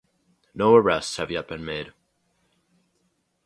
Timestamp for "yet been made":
1.29-1.93